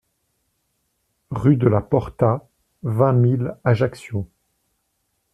[1.29, 2.49] Rue de la Porta,
[2.81, 4.27] vingt mille Ajaccio